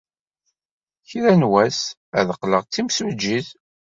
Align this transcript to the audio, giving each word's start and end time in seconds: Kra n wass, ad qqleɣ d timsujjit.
Kra 1.09 1.31
n 1.41 1.49
wass, 1.51 1.79
ad 2.19 2.27
qqleɣ 2.37 2.61
d 2.63 2.69
timsujjit. 2.69 3.47